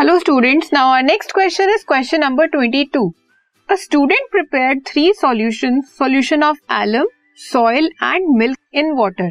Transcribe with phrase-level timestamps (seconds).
[0.00, 3.00] Hello students, now our next question is question number 22.
[3.68, 7.08] A student prepared three solutions, solution of alum,
[7.52, 9.26] soil and milk in water.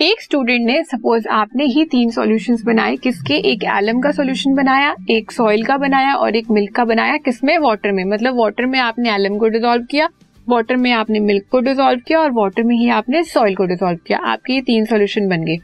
[0.00, 3.34] एक student ने suppose आपने ही तीन solutions बनाए किसके?
[3.52, 7.58] एक alum का सॉल्यूशन बनाया एक सॉइल का बनाया और एक मिल्क का बनाया किसमें?
[7.58, 10.08] वाटर में। मतलब वाटर में आपने एलम को डिजोल्व किया
[10.48, 13.98] वाटर में आपने मिल्क को डिजोल्व किया और वाटर में ही आपने सॉइल को डिजोल्व
[14.06, 15.56] किया। आपके ये तीन सॉल्यूशन बन गए।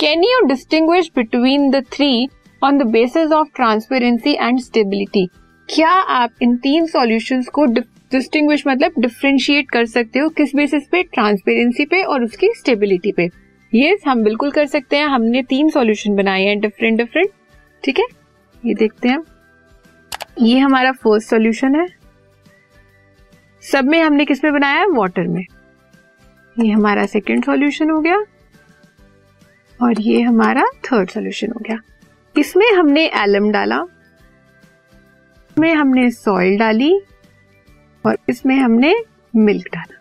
[0.00, 2.28] Can you distinguish between the three
[2.66, 5.28] on the basis of transparency and stability
[5.68, 10.28] क्या आप इन तीन सॉल्यूशंस को डिस्टिंग्विश मतलब डिफ्रेंशिएट कर सकते हो?
[10.28, 11.02] किस बेसिस पे?
[11.02, 13.30] ट्रांसपेरेंसी पे और उसकी स्टेबिलिटी पे।
[13.74, 17.30] ये yes, हम बिल्कुल कर सकते हैं। हमने तीन सॉल्यूशन बनाए हैं डिफरेंट डिफरेंट
[17.84, 18.04] ठीक है?
[18.66, 19.22] ये देखते हैं।
[20.42, 21.86] ये हमारा फ़र्स्ट सॉल्यूशन है।
[23.72, 24.86] सब में हमने किसमें बनाया है?
[24.86, 25.46] वाटर में।
[26.60, 28.24] ये हमारा सेकंड सॉल्यूशन हो गया।
[29.82, 31.78] और ये हमारा थर्ड सॉल्यूशन हो गया।
[32.36, 33.76] इसमें हमने एलम डाला,
[35.50, 36.92] इसमें हमने सॉइल डाली
[38.04, 38.94] और इसमें हमने
[39.34, 39.94] मिल्क डाला।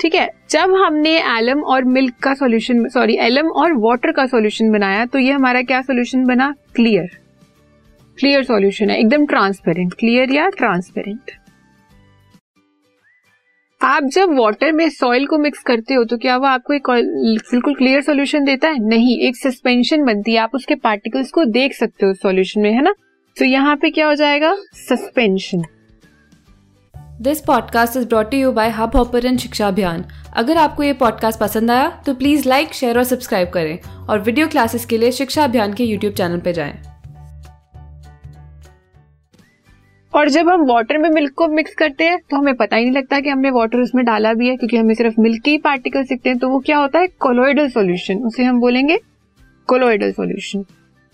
[0.00, 4.70] ठीक है, जब हमने एलम और मिल्क का सॉल्यूशन, सॉरी, एलम और वाटर का सॉल्यूशन
[4.72, 6.54] बनाया तो ये हमारा क्या सॉल्यूशन बना?
[6.74, 7.06] क्लियर।
[8.18, 11.30] क्लियर सॉल्यूशन है, एकदम ट्रांसपेरेंट, क्लियर या ट्रांसपेरेंट?
[13.84, 17.74] आप जब वाटर में सॉइल को मिक्स करते हो तो क्या वो आपको एक बिल्कुल
[17.74, 18.78] क्लियर सॉल्यूशन देता है?
[18.78, 22.82] नहीं, एक सस्पेंशन बनती है। आप उसके पार्टिकल्स को देख सकते हो सॉल्यूशन में, है
[22.82, 22.94] ना?
[23.36, 24.54] तो यहाँ पे क्या हो जाएगा?
[24.88, 25.64] Suspension
[27.20, 30.04] this podcast is brought you by Hubhopper Shiksha Abhiyan
[30.36, 34.48] अगर आपको ये पॉडकास्ट पसंद आया तो प्लीज़ लाइक शेयर और सब्सक्राइब करें। और वीडियो
[34.48, 36.93] क्लासेस के लिए शिक्षा अभियान के यूट्यूब चैनल पर जाएँ।
[40.14, 42.94] और जब हम वाटर में मिल्क को मिक्स करते हैं तो हमें पता ही नहीं
[42.94, 46.28] लगता कि हमने वाटर उसमें डाला भी है, क्योंकि हमें सिर्फ़ मिल्क के पार्टिकल दिखते
[46.28, 47.06] हैं तो वो क्या होता है?
[47.20, 48.98] कोलोइडल सोल्यूशन उसे हम बोलेंगे
[49.68, 50.64] कोलोइडल सोल्यूशन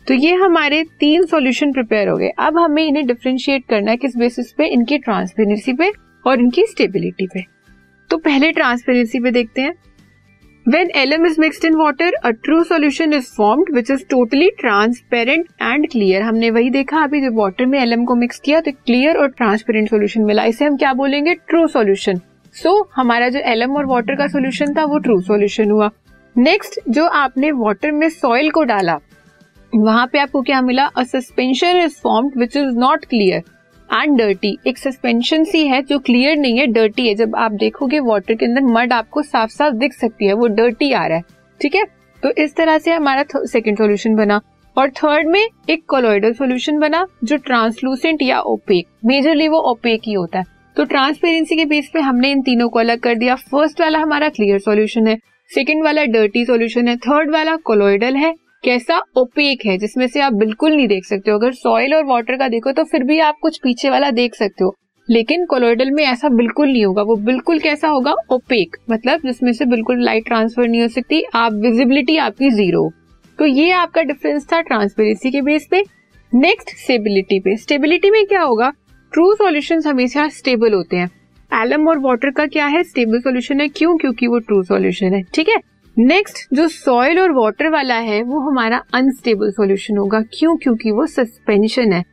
[0.06, 4.16] तो ये हमारे तीन सॉल्यूशन प्रिपेयर हो गए। अब हमें इन्हें डिफ्रेंशिएट करना है, किस
[4.16, 4.66] बेसिस पे?
[4.66, 5.90] इनकी ट्रांसपेरेंसी पे
[6.24, 7.44] और इनकी स्टेबिलिटी पे.
[8.10, 9.74] तो पहले ट्रांसपेरेंसी पे देखते हैं।
[10.66, 15.46] When LM is mixed in water, a true solution is formed which is totally transparent
[15.68, 16.20] and clear.
[16.22, 19.88] हमने वही देखा अभी जब वाटर में LM को मिक्स किया तो क्लियर और ट्रांसपेरेंट
[19.90, 21.34] सॉल्यूशन मिला। इसे हम क्या बोलेंगे?
[21.34, 22.20] ट्रू सॉल्यूशन
[22.54, 25.90] सो हमारा जो LM और वाटर का सॉल्यूशन था वो ट्रू सॉल्यूशन हुआ।
[26.36, 28.98] नेक्स्ट जो आपने वाटर में सॉइल को डाला
[29.72, 30.84] वहाँ पे आपको क्या मिला?
[30.86, 33.42] A suspension is formed which is not clear
[33.92, 38.00] and dirty एक सस्पेंशन सी है जो क्लियर नहीं है डर्टी है। जब आप देखोगे
[38.00, 41.22] वाटर के अंदर मड आपको साफ़ साफ़ दिख सकती है, वो डर्टी आ रहा है।
[41.60, 41.84] ठीक है?
[42.22, 44.40] तो इस तरह से हमारा सेकेंड सोल्यूशन बना।
[44.76, 50.12] और थर्ड में एक कोलोइडल सोल्यूशन बना, जो ट्रांसलूसेंट या ओपेक मेजरली वो ओपेक ही
[50.12, 50.44] होता है।
[50.76, 54.28] तो ट्रांसपेरेंसी के बेस पे हमने इन तीनों को अलग कर दिया। फ़र्स्ट वाला हमारा
[54.28, 55.18] क्लियर सोल्यूशन है।
[55.54, 58.34] सेकेंड वाला डर्टी सोल्यूशन है। थर्ड वाला कोलोइडल है।
[58.64, 62.36] कैसा ओपेक है, जिसमें से आप बिल्कुल नहीं देख सकते हो। अगर सॉइल और वाटर
[62.36, 64.74] का देखो तो फिर भी आप कुछ पीछे वाला देख सकते हो।
[65.08, 68.14] लेकिन कोलोइडल में ऐसा बिल्कुल नहीं होगा। वो बिल्कुल कैसा होगा?
[68.32, 72.90] ओपेक मतलब जिसमें से बिल्कुल लाइट ट्रांसफ़र नहीं हो सकती, आप विजिबिलिटी आपकी ज़ीरो
[73.38, 75.82] तो ये आपका डिफरेंस था ट्रांसपेरेंसी के बेस पे।
[76.32, 78.70] नेक्स्ट स्टेबिलिटी पे। स्टेबिलिटी में क्या होगा?
[79.12, 81.10] ट्रू सॉल्यूशंस हमेशा स्टेबल होते हैं।
[81.50, 82.82] एलम और वाटर का क्या है?
[82.84, 83.96] स्टेबल सॉल्यूशन है। क्यों?
[83.96, 85.56] क्योंकि वो ट्रू सॉल्यूशन है। ठीक है?
[86.00, 90.56] नेक्स्ट जो सॉइल और वाटर वाला है, वो हमारा अनस्टेबल सॉल्यूशन होगा। क्यों?
[90.56, 92.04] क्योंकि वो सस्पेंशन है।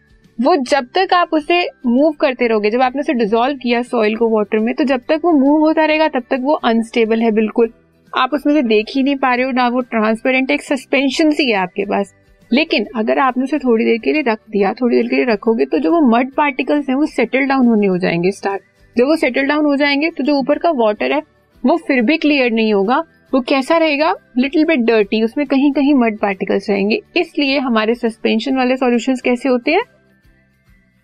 [0.42, 4.30] वो जब तक आप उसे मूव करते रहोगे, जब आपने उसे डिजोल्व किया सॉइल को
[4.30, 7.70] वाटर में तो जब तक वो मूव होता रहेगा, तब तक वो अनस्टेबल है बिल्कुल।
[8.18, 11.52] आप उसमें से देख ही नहीं पा रहे हो, ना वो ट्रांसपेरेंट एक सस्पेंशन सी
[11.52, 12.14] है आपके पास।
[12.54, 15.66] लेकिन अगर आपने उसे थोड़ी देर के लिए रख दिया, थोड़ी देर के लिए रखोगे
[15.66, 18.62] तो जो वो मड पार्टिकल्स हैं, वो सेटल डाउन होने हो जाएँगे स्टार्ट
[18.98, 21.22] जब वो सेटल डाउन हो जाएँगे तो जो ऊपर का वाटर है,
[21.66, 23.04] वो फिर भी क्लियर नहीं होगा।
[23.34, 24.14] वो कैसा रहेगा?
[24.38, 29.50] लिटिल बिट डर्टी उसमें कहीं कहीं मड पार्टिकल्स रहेंगे। इसलिए हमारे सस्पेंशन वाले सॉल्यूशंस कैसे
[29.50, 29.82] होते हैं?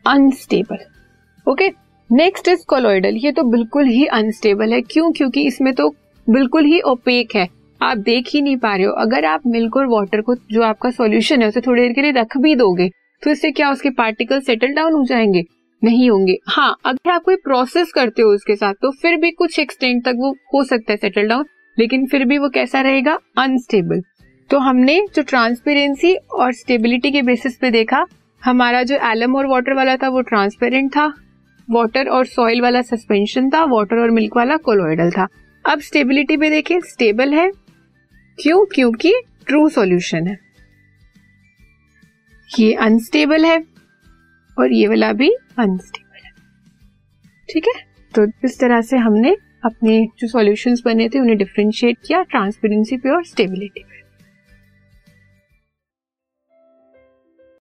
[0.06, 0.78] Unstable
[1.48, 1.70] okay
[2.10, 5.12] next is colloidal ये तो बिल्कुल ही अनस्टेबल है। क्यों?
[5.12, 5.90] क्योंकि इसमें तो
[6.28, 7.48] बिल्कुल ही ओपेक है।
[7.82, 10.90] आप देख ही नहीं पा रहे हो। अगर आप मिल्क और वाटर को, जो आपका
[10.92, 12.90] सॉल्यूशन है, उसे थोड़ी देर के लिए रख भी दोगे
[13.24, 15.44] तो इससे क्या उसके पार्टिकल सेटल डाउन हो जाएँगे?
[15.82, 19.60] नहीं होंगे। हाँ अगर आप कोई प्रोसेस करते हो उसके साथ तो फिर भी कुछ
[19.60, 21.46] एक्सटेंट तक वो हो सकता है सेटल डाउन
[21.78, 23.18] लेकिन फिर भी वो कैसा रहेगा?
[23.38, 24.02] अनस्टेबल
[24.50, 28.06] तो हमने जो ट्रांसपेरेंसी और स्टेबिलिटी के बेसिस पे देखा,
[28.42, 31.06] हमारा जो एलम और वाटर वाला था वो ट्रांसपेरेंट था
[31.70, 35.28] वाटर और सॉइल वाला सस्पेंशन था वाटर और मिल्क वाला कोलोइडल था।
[35.66, 37.50] अब स्टेबिलिटी पे देखें स्टेबल है,
[38.40, 38.66] क्यों?
[38.66, 39.14] क्योंकि
[39.48, 40.38] ट्रू सॉल्यूशन है।
[42.60, 43.64] ये अनस्टेबल है
[44.60, 45.30] और ये वाला भी
[45.60, 46.32] अनस्टेबल है।
[47.54, 47.82] ठीक है?
[48.16, 53.10] तो इस तरह से हमने अपने जो सॉल्यूशंस बने थे उन्हें डिफ्रेंशिएट किया ट्रांसपेरेंसी पे
[53.10, 54.03] और स्टेबिलिटी पे।